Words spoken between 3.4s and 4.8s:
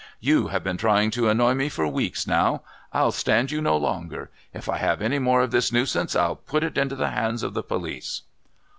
you no longer. If I